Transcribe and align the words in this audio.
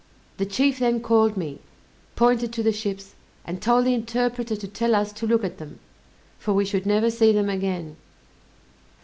The 0.37 0.47
chief 0.47 0.79
then 0.79 0.99
called 1.01 1.37
me, 1.37 1.59
pointed 2.15 2.51
to 2.53 2.63
the 2.63 2.71
ships, 2.71 3.13
and 3.45 3.61
told 3.61 3.85
the 3.85 3.93
interpreter 3.93 4.55
to 4.55 4.67
tell 4.67 4.95
us 4.95 5.13
to 5.13 5.27
look 5.27 5.43
at 5.43 5.59
them, 5.59 5.77
for 6.39 6.55
we 6.55 6.65
should 6.65 6.87
never 6.87 7.11
see 7.11 7.31
them 7.31 7.49
again. 7.49 7.97